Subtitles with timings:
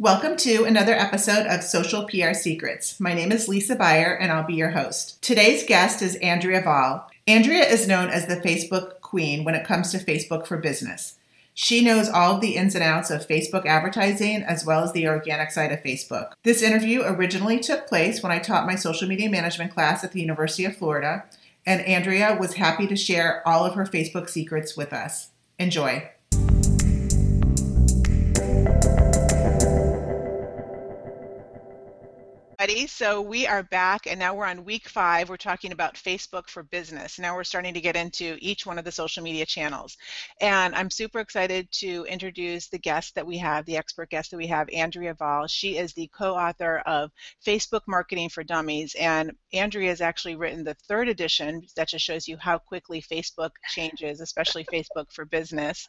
[0.00, 2.98] Welcome to another episode of Social PR Secrets.
[2.98, 5.20] My name is Lisa Buyer and I'll be your host.
[5.20, 7.04] Today's guest is Andrea Vahl.
[7.26, 11.18] Andrea is known as the Facebook queen when it comes to Facebook for business.
[11.52, 15.06] She knows all of the ins and outs of Facebook advertising as well as the
[15.06, 16.32] organic side of Facebook.
[16.44, 20.22] This interview originally took place when I taught my social media management class at the
[20.22, 21.26] University of Florida,
[21.66, 25.28] and Andrea was happy to share all of her Facebook secrets with us.
[25.58, 26.10] Enjoy.
[32.70, 32.86] Everybody.
[32.86, 35.28] So we are back, and now we're on week five.
[35.28, 37.18] We're talking about Facebook for Business.
[37.18, 39.96] Now we're starting to get into each one of the social media channels.
[40.40, 44.36] And I'm super excited to introduce the guest that we have, the expert guest that
[44.36, 45.50] we have, Andrea Vahl.
[45.50, 47.10] She is the co author of
[47.44, 48.94] Facebook Marketing for Dummies.
[49.00, 53.50] And Andrea has actually written the third edition that just shows you how quickly Facebook
[53.70, 55.88] changes, especially Facebook for Business.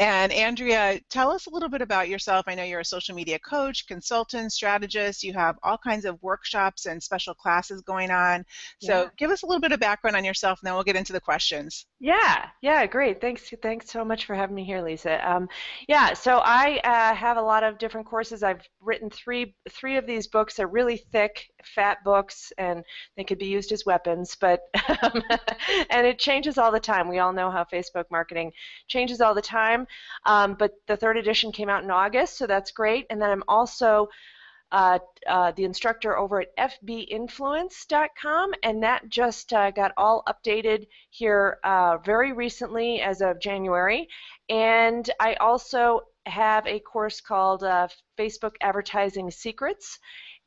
[0.00, 2.46] And Andrea, tell us a little bit about yourself.
[2.48, 5.22] I know you're a social media coach, consultant, strategist.
[5.22, 8.44] You have all kinds of workshops and special classes going on.
[8.80, 9.08] So yeah.
[9.16, 11.20] give us a little bit of background on yourself, and then we'll get into the
[11.20, 11.86] questions.
[12.00, 13.20] Yeah, yeah, great.
[13.20, 15.28] Thanks, thanks so much for having me here, Lisa.
[15.28, 15.48] Um,
[15.88, 18.42] yeah, so I uh, have a lot of different courses.
[18.42, 20.54] I've written three three of these books.
[20.54, 22.84] They're really thick, fat books, and
[23.16, 24.36] they could be used as weapons.
[24.40, 24.60] But
[25.02, 25.22] um,
[25.90, 27.08] and it changes all the time.
[27.08, 28.52] We all know how Facebook marketing
[28.88, 29.86] changes all the time.
[30.24, 33.06] Um, but the third edition came out in August, so that's great.
[33.10, 34.08] And then I'm also
[34.72, 41.58] uh, uh, the instructor over at fbinfluence.com, and that just uh, got all updated here
[41.64, 44.08] uh, very recently as of January.
[44.48, 49.98] And I also have a course called uh, Facebook Advertising Secrets,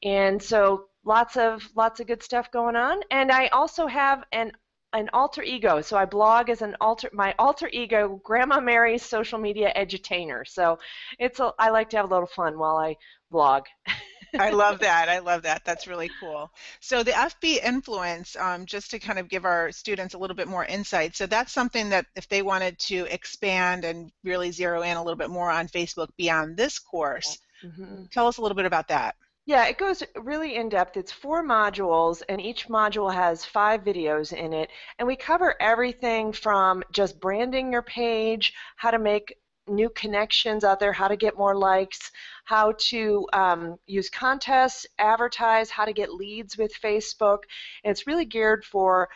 [0.03, 3.02] and so lots of lots of good stuff going on.
[3.11, 4.52] And I also have an
[4.94, 5.81] an alter ego.
[5.81, 10.48] So I blog as an alter my alter ego, Grandma Mary's social media edutainer.
[10.48, 10.80] So
[11.20, 12.98] it's a, I like to have a little fun while I
[13.32, 13.66] blog.
[14.38, 15.10] I love that.
[15.10, 15.64] I love that.
[15.66, 16.52] That's really cool.
[16.80, 20.48] So the FB influence, um, just to kind of give our students a little bit
[20.48, 21.16] more insight.
[21.16, 25.17] So that's something that if they wanted to expand and really zero in a little
[25.17, 28.06] bit more on Facebook beyond this course, mm-hmm.
[28.12, 29.16] tell us a little bit about that.
[29.50, 30.96] Yeah, it goes really in depth.
[30.96, 34.70] It's four modules, and each module has five videos in it.
[35.00, 39.39] And we cover everything from just branding your page, how to make
[39.69, 42.11] new connections out there, how to get more likes,
[42.45, 47.39] how to um, use contests, advertise, how to get leads with Facebook.
[47.83, 49.09] And it's really geared for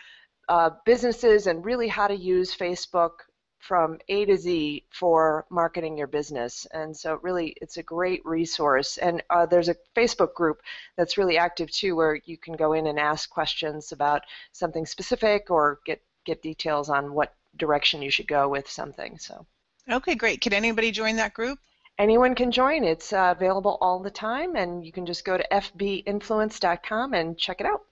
[0.48, 3.12] uh, businesses and really how to use Facebook
[3.58, 6.66] from A to Z for marketing your business.
[6.72, 8.98] And so really it's a great resource.
[8.98, 10.60] And uh, there's a Facebook group
[10.96, 14.22] that's really active too where you can go in and ask questions about
[14.52, 19.18] something specific or get, get details on what direction you should go with something.
[19.18, 19.46] So.
[19.90, 20.40] Okay, great.
[20.40, 21.58] Can anybody join that group?
[21.98, 22.84] Anyone can join.
[22.84, 27.60] It's uh, available all the time, and you can just go to fbinfluence.com and check
[27.60, 27.82] it out.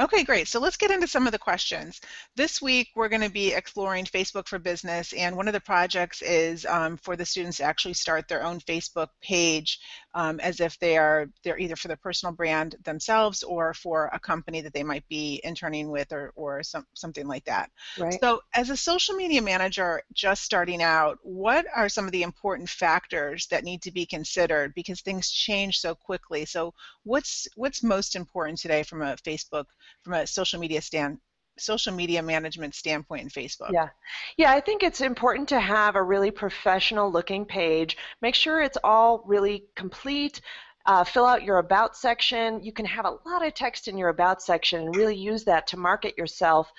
[0.00, 0.48] Okay, great.
[0.48, 2.00] So let's get into some of the questions.
[2.34, 6.20] This week we're going to be exploring Facebook for Business, and one of the projects
[6.20, 9.78] is um, for the students to actually start their own Facebook page
[10.14, 14.18] um, as if they are they're either for their personal brand themselves or for a
[14.18, 17.70] company that they might be interning with or, or some, something like that.
[17.96, 18.18] Right.
[18.20, 22.68] So as a social media manager just starting out, what are some of the important
[22.68, 26.44] factors that need to be considered because things change so quickly?
[26.46, 29.66] So what's what's most important today from a Facebook
[30.02, 31.18] from a social media stand
[31.58, 33.70] social media management standpoint in Facebook?
[33.72, 33.88] Yeah.
[34.36, 37.96] Yeah, I think it's important to have a really professional looking page.
[38.20, 40.40] Make sure it's all really complete.
[40.86, 42.62] Uh, fill out your about section.
[42.62, 45.66] You can have a lot of text in your about section and really use that
[45.68, 46.70] to market yourself.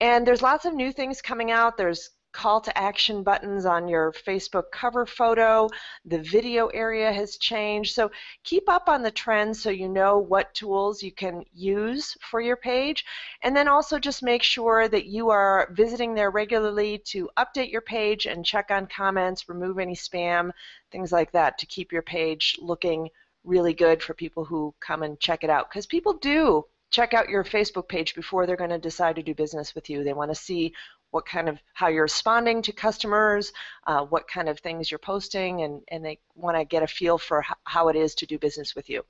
[0.00, 1.76] And there's lots of new things coming out.
[1.76, 5.68] There's call to action buttons on your Facebook cover photo.
[6.04, 7.94] The video area has changed.
[7.94, 8.10] So
[8.42, 12.56] keep up on the trends so you know what tools you can use for your
[12.56, 13.04] page.
[13.42, 17.80] And then also just make sure that you are visiting there regularly to update your
[17.80, 20.50] page and check on comments, remove any spam,
[20.90, 23.08] things like that to keep your page looking
[23.44, 25.70] really good for people who come and check it out.
[25.70, 29.34] Because people do check out your Facebook page before they're going to decide to do
[29.34, 30.04] business with you.
[30.04, 30.72] They want to see
[31.14, 33.52] what kind of how you're responding to customers,
[33.86, 37.18] uh, what kind of things you're posting, and, and they want to get a feel
[37.18, 39.00] for how it is to do business with you.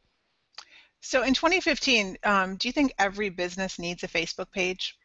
[1.00, 4.98] So in 2015, um, do you think every business needs a Facebook page?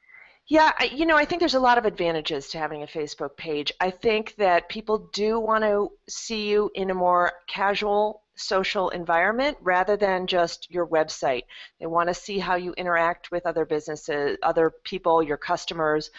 [0.48, 3.38] Yeah, I, you know, I think there's a lot of advantages to having a Facebook
[3.38, 3.72] page.
[3.80, 9.58] I think that people do want to see you in a more casual social environment
[9.62, 11.44] rather than just your website.
[11.80, 16.10] They want to see how you interact with other businesses, other people, your customers,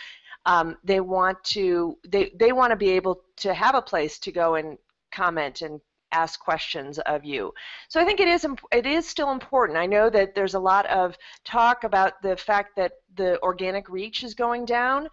[0.50, 4.32] um, they want to they, they want to be able to have a place to
[4.32, 4.79] go and
[5.12, 5.81] comment and
[6.11, 7.55] ask questions of you.
[7.88, 9.79] So I think it is it is still important.
[9.79, 14.25] I know that there's a lot of talk about the fact that the organic reach
[14.25, 15.08] is going down,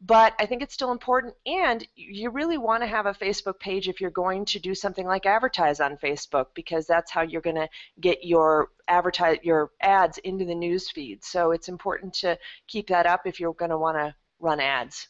[0.00, 3.90] but I think it's still important and you really want to have a Facebook page
[3.90, 7.56] if you're going to do something like advertise on Facebook because that's how you're going
[7.56, 7.68] to
[8.00, 11.22] get your advertise your ads into the news feed.
[11.24, 15.08] So it's important to keep that up if you're going to want to run ads.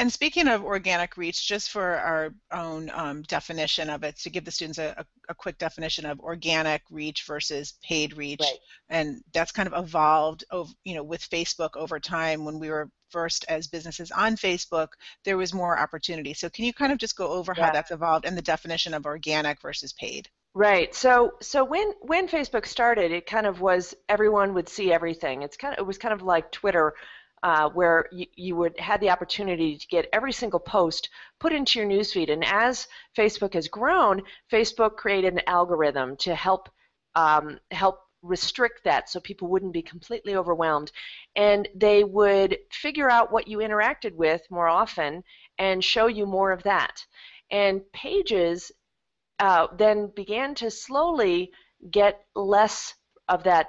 [0.00, 4.46] And speaking of organic reach, just for our own um, definition of it, to give
[4.46, 8.58] the students a, a, quick definition of organic reach versus paid reach, right.
[8.88, 12.46] and that's kind of evolved, over, you know, with Facebook over time.
[12.46, 14.88] When we were first as businesses on Facebook,
[15.26, 16.32] there was more opportunity.
[16.32, 17.66] So can you kind of just go over yeah.
[17.66, 20.30] how that's evolved and the definition of organic versus paid?
[20.54, 20.94] Right.
[20.94, 25.42] So so when when Facebook started, it kind of was everyone would see everything.
[25.42, 26.94] It's kind of it was kind of like Twitter
[27.42, 31.08] uh, where you, you would had the opportunity to get every single post
[31.38, 32.30] put into your newsfeed.
[32.30, 34.22] And as Facebook has grown,
[34.52, 36.68] Facebook created an algorithm to help
[37.14, 40.92] um, help restrict that so people wouldn't be completely overwhelmed.
[41.36, 45.24] And they would figure out what you interacted with more often
[45.58, 47.04] and show you more of that.
[47.50, 48.70] And pages
[49.38, 51.52] uh, then began to slowly
[51.90, 52.94] get less
[53.28, 53.68] of that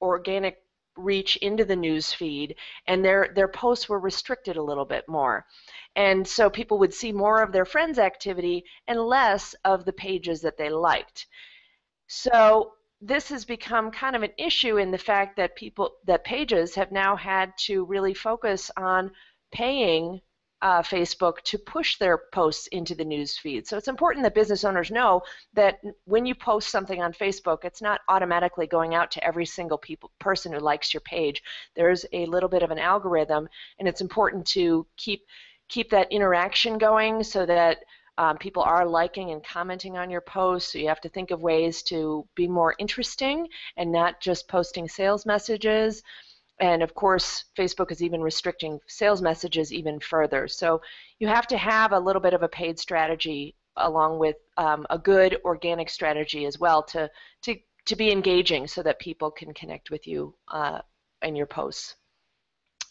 [0.00, 0.63] organic
[0.96, 2.54] reach into the news feed
[2.86, 5.46] and their their posts were restricted a little bit more.
[5.96, 10.40] And so people would see more of their friends activity and less of the pages
[10.42, 11.26] that they liked.
[12.06, 16.74] So this has become kind of an issue in the fact that people that pages
[16.74, 19.10] have now had to really focus on
[19.52, 20.20] paying
[20.64, 23.66] uh, Facebook to push their posts into the news feed.
[23.66, 25.20] So it's important that business owners know
[25.52, 29.76] that when you post something on Facebook, it's not automatically going out to every single
[29.76, 31.42] people, person who likes your page.
[31.76, 33.46] There's a little bit of an algorithm,
[33.78, 35.26] and it's important to keep
[35.68, 37.78] keep that interaction going so that
[38.16, 40.72] um, people are liking and commenting on your posts.
[40.72, 44.88] So you have to think of ways to be more interesting and not just posting
[44.88, 46.02] sales messages
[46.60, 50.46] and of course facebook is even restricting sales messages even further.
[50.48, 50.80] So
[51.18, 54.98] you have to have a little bit of a paid strategy along with um, a
[54.98, 57.10] good organic strategy as well to
[57.42, 57.56] to
[57.86, 60.80] to be engaging so that people can connect with you uh,
[61.22, 61.96] in your posts.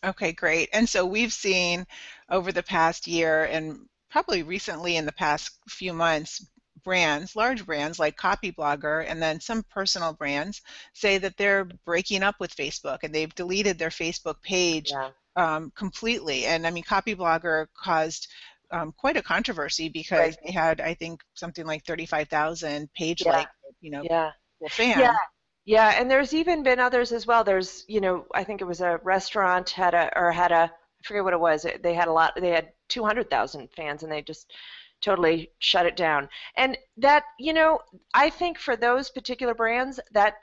[0.03, 0.69] Okay great.
[0.73, 1.85] And so we've seen
[2.29, 6.45] over the past year and probably recently in the past few months
[6.83, 10.61] brands, large brands like Copyblogger, and then some personal brands
[10.93, 15.09] say that they're breaking up with Facebook and they've deleted their Facebook page yeah.
[15.35, 16.45] um, completely.
[16.45, 18.27] And I mean, Copyblogger caused
[18.71, 20.37] um, quite a controversy because right.
[20.45, 23.31] they had, I think, something like 35,000 page yeah.
[23.31, 23.47] like,
[23.81, 24.31] you know, yeah.
[24.69, 24.99] fans.
[24.99, 25.15] Yeah.
[25.65, 27.45] Yeah, and there's even been others as well.
[27.45, 30.69] There's, you know, I think it was a restaurant had a or had a
[31.03, 31.65] I forget what it was.
[31.81, 32.33] They had a lot.
[32.35, 34.51] They had 200,000 fans, and they just
[35.03, 36.29] totally shut it down.
[36.55, 37.79] And that, you know,
[38.13, 40.35] I think for those particular brands, that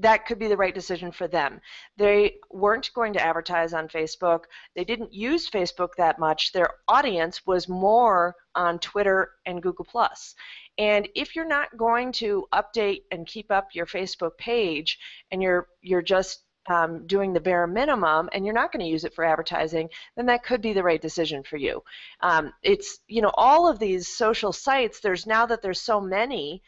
[0.00, 1.60] that could be the right decision for them.
[1.96, 4.44] They weren't going to advertise on Facebook.
[4.76, 6.52] They didn't use Facebook that much.
[6.52, 10.36] Their audience was more on Twitter and Google Plus.
[10.78, 14.98] And if you're not going to update and keep up your Facebook page
[15.32, 19.04] and you're you're just um, doing the bare minimum and you're not going to use
[19.04, 21.82] it for advertising, then that could be the right decision for you.
[22.20, 26.62] Um, it's, you know, all of these social sites, there's now that there's so many,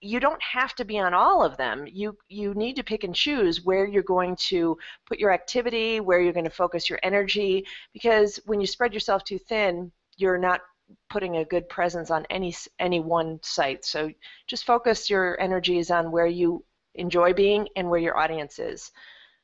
[0.00, 1.86] you don't have to be on all of them.
[1.90, 6.20] You you need to pick and choose where you're going to put your activity, where
[6.20, 10.60] you're going to focus your energy because when you spread yourself too thin, you're not
[11.08, 13.84] putting a good presence on any any one site.
[13.84, 14.10] So
[14.46, 18.90] just focus your energies on where you enjoy being and where your audience is.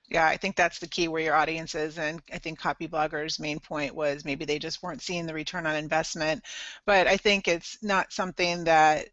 [0.08, 1.98] Yeah, I think that's the key where your audience is.
[1.98, 5.74] And I think Copyblogger's main point was maybe they just weren't seeing the return on
[5.74, 6.44] investment.
[6.84, 9.08] But I think it's not something that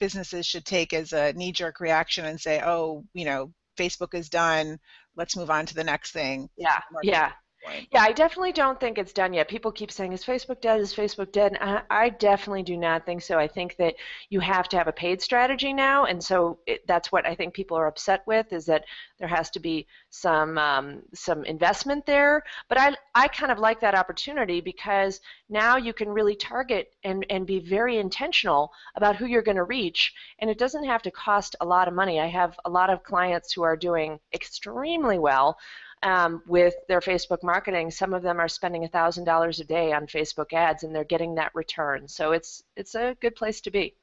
[0.00, 4.28] businesses should take as a knee jerk reaction and say, oh, you know, Facebook is
[4.28, 4.78] done.
[5.16, 6.50] Let's move on to the next thing.
[6.58, 7.32] Yeah, yeah
[7.64, 7.88] point.
[7.92, 9.48] Yeah, I definitely don't think it's done yet.
[9.48, 10.80] People keep saying, "Is Facebook dead?
[10.80, 13.38] Is Facebook dead?" I, I, definitely do not think so.
[13.38, 13.94] I think that
[14.30, 17.54] you have to have a paid strategy now, and so it, that's what I think
[17.54, 18.84] people are upset with is that
[19.18, 22.42] there has to be some um, some investment there.
[22.68, 27.24] But I I kind of like that opportunity because now you can really target and
[27.30, 31.10] and be very intentional about who you're going to reach, and it doesn't have to
[31.10, 32.20] cost a lot of money.
[32.20, 35.56] I have a lot of clients who are doing extremely well
[36.04, 40.52] um, with their Facebook marketing, some of them are spending $1,000 a day on Facebook
[40.52, 42.06] ads and they're getting that return.
[42.08, 43.96] So it's, it's a good place to be.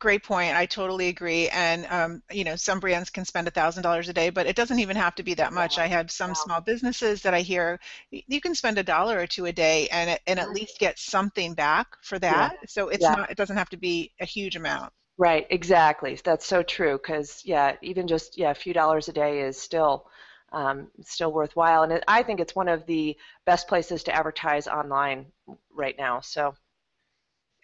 [0.00, 0.56] Great point.
[0.56, 1.48] I totally agree.
[1.50, 4.56] And um, you know, some brands can spend a thousand dollars a day, but it
[4.56, 5.78] doesn't even have to be that much.
[5.78, 7.78] I have some small businesses that I hear
[8.10, 11.54] you can spend a dollar or two a day and and at least get something
[11.54, 12.52] back for that.
[12.54, 12.66] Yeah.
[12.66, 13.14] So it's yeah.
[13.14, 13.30] not.
[13.30, 14.92] It doesn't have to be a huge amount.
[15.16, 15.46] Right.
[15.48, 16.18] Exactly.
[16.24, 16.98] That's so true.
[17.00, 20.06] Because yeah, even just yeah, a few dollars a day is still.
[20.52, 24.68] Um, still worthwhile, and it, I think it's one of the best places to advertise
[24.68, 25.26] online
[25.72, 26.20] right now.
[26.20, 26.54] So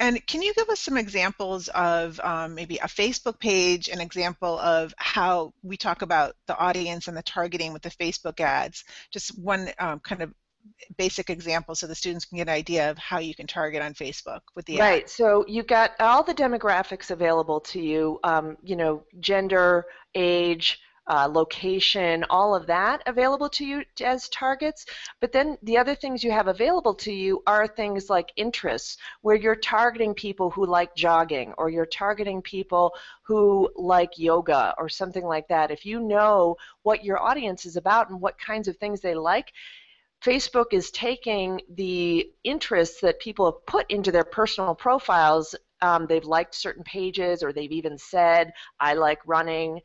[0.00, 4.58] and can you give us some examples of um, maybe a Facebook page, an example
[4.58, 8.82] of how we talk about the audience and the targeting with the Facebook ads?
[9.12, 10.32] Just one um, kind of
[10.96, 13.92] basic example so the students can get an idea of how you can target on
[13.92, 15.08] Facebook with the right.
[15.08, 18.18] So you've got all the demographics available to you.
[18.24, 19.84] Um, you know, gender,
[20.14, 24.86] age, uh, location, all of that available to you as targets.
[25.20, 29.36] But then the other things you have available to you are things like interests, where
[29.36, 35.24] you're targeting people who like jogging, or you're targeting people who like yoga, or something
[35.24, 35.70] like that.
[35.70, 39.52] If you know what your audience is about and what kinds of things they like,
[40.22, 45.54] Facebook is taking the interests that people have put into their personal profiles.
[45.82, 49.80] Um, they've liked certain pages, or they've even said, I like running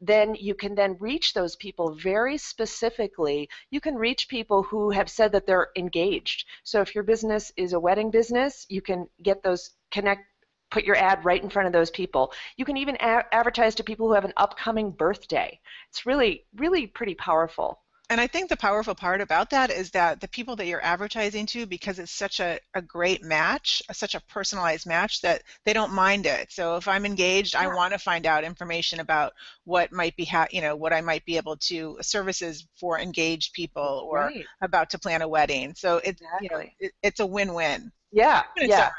[0.00, 3.48] then you can then reach those people very specifically.
[3.70, 6.46] You can reach people who have said that they're engaged.
[6.64, 10.22] So if your business is a wedding business, you can get those connect
[10.70, 12.32] put your ad right in front of those people.
[12.56, 15.58] You can even a- advertise to people who have an upcoming birthday.
[15.88, 17.80] It's really really pretty powerful.
[18.10, 21.46] And I think the powerful part about that is that the people that you're advertising
[21.46, 25.92] to, because it's such a, a great match, such a personalized match, that they don't
[25.92, 26.50] mind it.
[26.50, 27.60] So if I'm engaged, yeah.
[27.60, 31.00] I want to find out information about what might be, ha- you know, what I
[31.00, 34.44] might be able to uh, services for engaged people or right.
[34.60, 35.72] about to plan a wedding.
[35.76, 36.48] So it's, exactly.
[36.50, 37.92] you know, it, it's a win-win.
[38.10, 38.42] Yeah.
[38.56, 38.90] Yeah.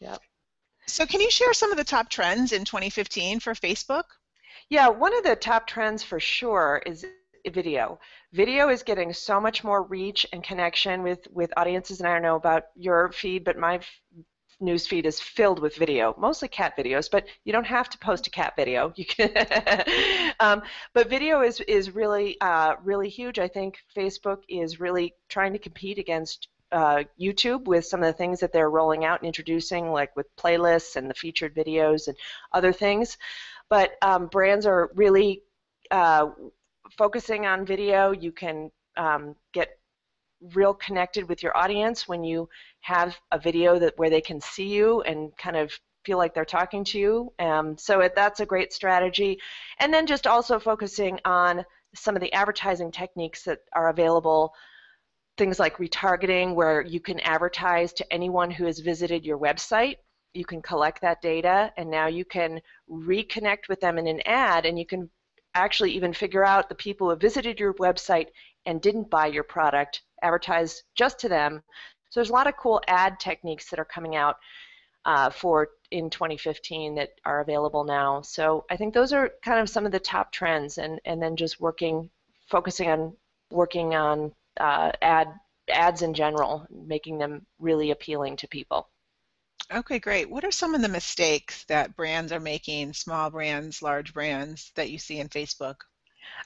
[0.00, 0.22] Yep.
[0.86, 4.04] So can you share some of the top trends in 2015 for Facebook?
[4.70, 7.04] Yeah, one of the top trends for sure is
[7.52, 7.98] video.
[8.32, 12.22] Video is getting so much more reach and connection with, with audiences, and I don't
[12.22, 13.80] know about your feed, but my
[14.60, 18.26] news feed is filled with video, mostly cat videos, but you don't have to post
[18.26, 18.92] a cat video.
[18.96, 19.84] You can,
[20.40, 20.62] um,
[20.94, 23.38] but video is is really uh, really huge.
[23.38, 28.12] I think Facebook is really trying to compete against uh, YouTube with some of the
[28.16, 32.16] things that they're rolling out and introducing, like with playlists and the featured videos and
[32.52, 33.18] other things.
[33.68, 35.42] But um, brands are really
[35.90, 36.28] uh,
[36.96, 39.78] focusing on video, you can um, get
[40.54, 42.48] real connected with your audience when you
[42.80, 45.72] have a video that where they can see you and kind of
[46.04, 47.32] feel like they're talking to you.
[47.38, 49.38] Um, so it, that's a great strategy.
[49.80, 51.64] And then just also focusing on
[51.94, 54.52] some of the advertising techniques that are available.
[55.36, 59.96] Things like retargeting, where you can advertise to anyone who has visited your website.
[60.32, 64.64] You can collect that data, and now you can reconnect with them in an ad,
[64.66, 65.10] and you can
[65.64, 68.28] actually even figure out the people who visited your website
[68.66, 71.62] and didn't buy your product, advertise just to them.
[72.10, 74.36] So there's a lot of cool ad techniques that are coming out
[75.04, 78.22] uh, for in 2015 that are available now.
[78.22, 81.36] So I think those are kind of some of the top trends, and and then
[81.36, 82.10] just working,
[82.48, 83.16] focusing on
[83.50, 85.28] working on uh, ad
[85.70, 88.88] ads in general, making them really appealing to people.
[89.72, 90.30] Okay, great.
[90.30, 94.90] What are some of the mistakes that brands are making, small brands, large brands, that
[94.90, 95.76] you see in Facebook?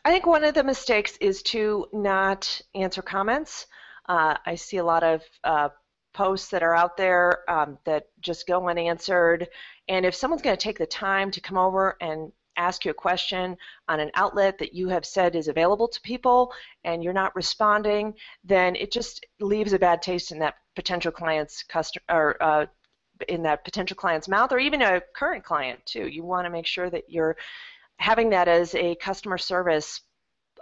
[0.04, 3.66] I think one of the mistakes is to not answer comments.
[4.08, 5.68] Uh, I see a lot of uh,
[6.14, 9.48] posts that are out there um, that just go unanswered.
[9.88, 12.94] And if someone's going to take the time to come over and ask you a
[12.94, 13.56] question
[13.88, 16.52] on an outlet that you have said is available to people
[16.84, 18.14] and you're not responding,
[18.44, 22.66] then it just leaves a bad taste in that potential client's customer or uh,
[23.28, 26.06] in that potential client's mouth or even a current client too.
[26.06, 27.36] You want to make sure that you're
[27.98, 30.00] having that as a customer service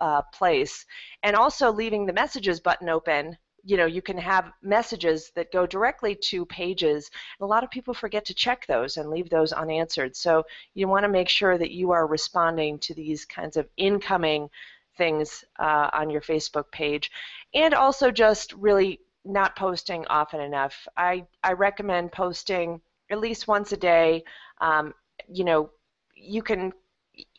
[0.00, 0.84] uh, place
[1.22, 5.66] and also leaving the messages button open you know you can have messages that go
[5.66, 7.10] directly to pages
[7.40, 11.04] a lot of people forget to check those and leave those unanswered so you want
[11.04, 14.48] to make sure that you are responding to these kinds of incoming
[14.96, 17.10] things uh, on your facebook page
[17.54, 20.86] and also just really not posting often enough.
[20.96, 24.24] I, I recommend posting at least once a day.
[24.60, 24.94] Um,
[25.28, 25.70] you know,
[26.14, 26.72] you can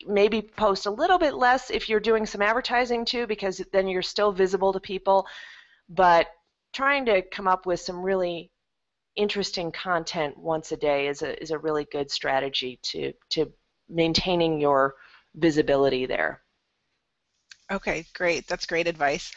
[0.06, 4.02] maybe post a little bit less if you're doing some advertising too, because then you're
[4.02, 5.26] still visible to people.
[5.88, 6.28] But
[6.72, 8.50] trying to come up with some really
[9.16, 13.52] interesting content once a day is a is a really good strategy to to
[13.88, 14.94] maintaining your
[15.34, 16.42] visibility there.
[17.70, 18.46] Okay, great.
[18.46, 19.32] That's great advice.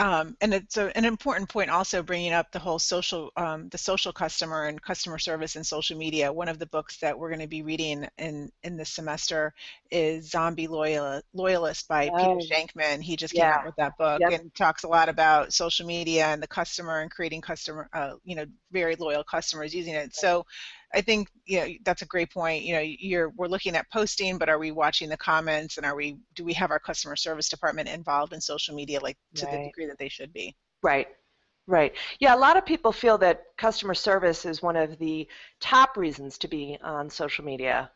[0.00, 3.76] Um, and it's a, an important point also bringing up the whole social um, the
[3.76, 6.32] social customer and customer service and social media.
[6.32, 9.52] One of the books that we're going to be reading in in this semester
[9.90, 13.02] is zombie Loyal, loyalist by oh, peter shankman.
[13.02, 13.56] He just came yeah.
[13.56, 14.40] out with that book yep.
[14.40, 18.36] and talks a lot about social media and the customer and creating customer uh, you
[18.36, 20.14] know very loyal customers using it.
[20.14, 20.46] So
[20.92, 22.64] I think you know that's a great point.
[22.64, 25.94] You know, you're we're looking at posting, but are we watching the comments and are
[25.94, 29.52] we do we have our customer service department involved in social media like to right.
[29.52, 30.56] the degree that they should be?
[30.82, 31.08] Right.
[31.66, 31.94] Right.
[32.18, 35.28] Yeah, a lot of people feel that customer service is one of the
[35.60, 37.90] top reasons to be on social media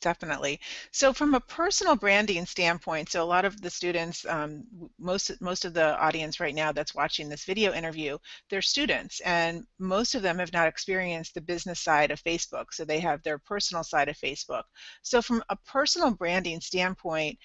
[0.00, 0.60] definitely.
[0.92, 4.64] So from a personal branding standpoint, so a lot of the students, um,
[4.98, 9.64] most most of the audience right now that's watching this video interview, they're students, and
[9.78, 12.66] most of them have not experienced the business side of Facebook.
[12.72, 14.64] So they have their personal side of Facebook.
[15.02, 17.38] So from a personal branding standpoint,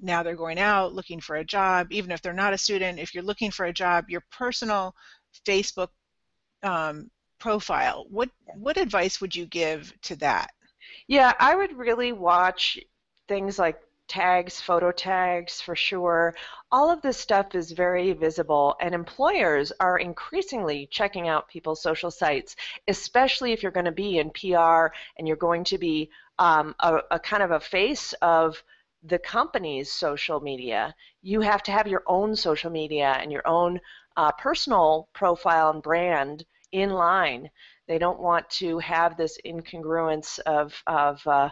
[0.00, 1.88] now they're going out looking for a job.
[1.90, 4.94] Even if they're not a student, if you're looking for a job, your personal
[5.46, 5.88] Facebook
[6.62, 10.50] um, profile, what what advice would you give to that?
[11.12, 12.78] Yeah, I would really watch
[13.28, 13.78] things like
[14.08, 16.34] tags, photo tags for sure.
[16.70, 22.10] All of this stuff is very visible, and employers are increasingly checking out people's social
[22.10, 22.56] sites,
[22.88, 24.86] especially if you're going to be in PR
[25.18, 28.64] and you're going to be um, a, a kind of a face of
[29.02, 30.94] the company's social media.
[31.20, 33.82] You have to have your own social media and your own
[34.16, 37.50] uh, personal profile and brand in line.
[37.88, 41.50] They don't want to have this incongruence of, of uh,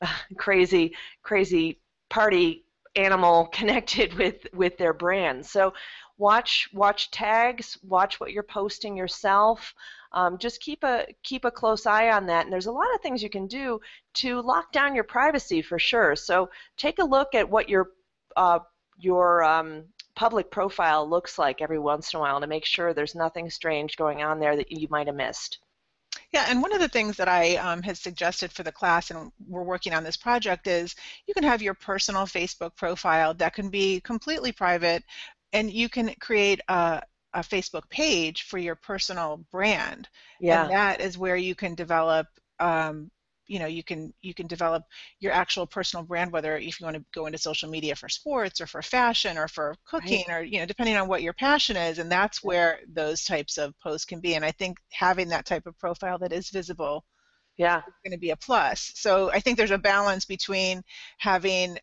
[0.36, 2.64] crazy, crazy party
[2.96, 5.44] animal connected with, with their brand.
[5.46, 5.72] So
[6.20, 9.74] watch watch tags, watch what you're posting yourself.
[10.12, 12.44] Um, just keep a keep a close eye on that.
[12.44, 13.80] And there's a lot of things you can do
[14.14, 16.14] to lock down your privacy for sure.
[16.14, 17.90] So take a look at what your
[18.36, 18.60] uh,
[18.98, 19.84] your um,
[20.14, 23.96] public profile looks like every once in a while to make sure there's nothing strange
[23.96, 25.58] going on there that you might have missed.
[26.32, 29.32] Yeah, and one of the things that I um, had suggested for the class, and
[29.48, 30.94] we're working on this project, is
[31.26, 35.04] you can have your personal Facebook profile that can be completely private,
[35.52, 37.02] and you can create a,
[37.34, 40.08] a Facebook page for your personal brand.
[40.40, 40.62] Yeah.
[40.62, 42.26] And that is where you can develop
[42.58, 43.10] um,
[43.50, 44.84] you know you can you can develop
[45.18, 48.60] your actual personal brand whether if you want to go into social media for sports
[48.60, 50.36] or for fashion or for cooking right.
[50.36, 53.74] or you know depending on what your passion is and that's where those types of
[53.80, 57.04] posts can be and i think having that type of profile that is visible
[57.58, 60.80] yeah is going to be a plus so i think there's a balance between
[61.18, 61.76] having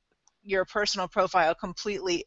[0.43, 2.23] your personal profile completely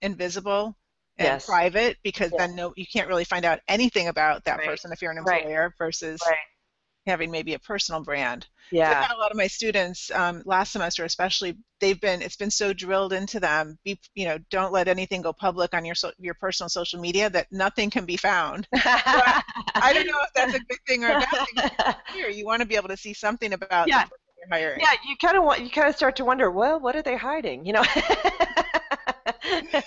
[0.00, 0.74] invisible
[1.18, 1.46] and yes.
[1.46, 2.38] private because yes.
[2.38, 4.66] then no you can't really find out anything about that right.
[4.66, 5.72] person if you're an employer right.
[5.76, 6.36] versus right
[7.08, 8.46] having maybe a personal brand.
[8.70, 8.90] Yeah.
[8.90, 12.50] I've had a lot of my students um, last semester, especially, they've been it's been
[12.50, 13.78] so drilled into them.
[13.84, 17.30] Be you know, don't let anything go public on your so, your personal social media
[17.30, 18.68] that nothing can be found.
[18.74, 19.42] so I,
[19.74, 21.94] I, don't know if that's a good thing or a bad thing.
[22.14, 24.04] Here, you want to be able to see something about yeah.
[24.80, 27.16] Yeah, you kind of want you kind of start to wonder, well, what are they
[27.16, 27.66] hiding?
[27.66, 27.84] You know.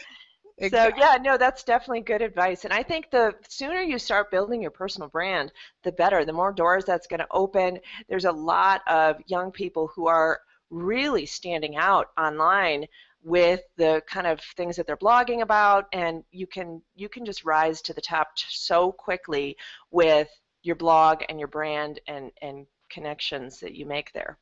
[0.61, 1.01] Exactly.
[1.01, 2.65] So yeah, no, that's definitely good advice.
[2.65, 5.51] And I think the sooner you start building your personal brand,
[5.83, 6.23] the better.
[6.23, 7.79] The more doors that's going to open.
[8.07, 12.85] There's a lot of young people who are really standing out online
[13.23, 17.45] with the kind of things that they're blogging about and you can you can just
[17.45, 19.55] rise to the top so quickly
[19.91, 20.27] with
[20.63, 24.39] your blog and your brand and and connections that you make there.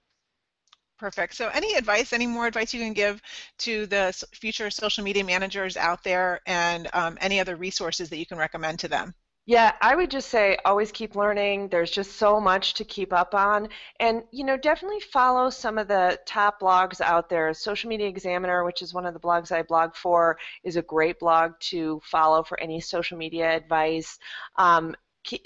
[1.00, 1.36] Perfect.
[1.36, 3.22] So any advice, any more advice you can give
[3.60, 8.26] to the future social media managers out there and um, any other resources that you
[8.26, 9.16] can recommend to them?
[9.46, 11.70] Yeah, I would just say always keep learning.
[11.70, 13.70] There's just so much to keep up on.
[14.00, 17.52] And, you know, definitely follow some of the top blogs out there.
[17.54, 21.18] Social Media Examiner, which is one of the blogs I blog for, is a great
[21.18, 24.20] blog to follow for any social media advice.
[24.58, 24.96] Um,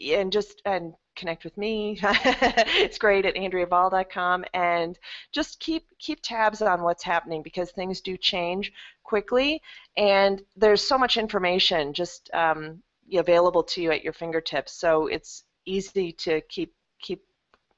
[0.09, 1.99] and just and connect with me.
[2.03, 4.97] it's great at andreavahl.com and
[5.31, 8.73] just keep keep tabs on what's happening because things do change
[9.03, 9.61] quickly
[9.97, 12.81] and there's so much information just um,
[13.13, 14.73] available to you at your fingertips.
[14.73, 17.23] So it's easy to keep keep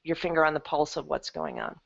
[0.02, 1.76] your finger on the pulse of what's going on.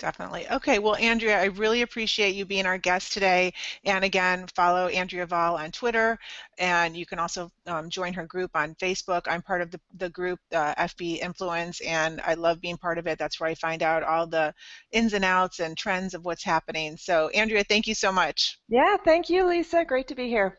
[0.00, 0.46] Definitely.
[0.50, 3.52] Okay, well, Andrea, I really appreciate you being our guest today.
[3.84, 6.18] And again, follow Andrea Vahl on Twitter,
[6.58, 9.22] and you can also um, join her group on Facebook.
[9.28, 13.06] I'm part of the, the group, uh, FB Influence, and I love being part of
[13.06, 13.18] it.
[13.18, 14.52] That's where I find out all the
[14.90, 16.96] ins and outs and trends of what's happening.
[16.96, 18.58] So, Andrea, thank you so much.
[18.68, 19.84] Yeah, thank you, Lisa.
[19.84, 20.58] Great to be here.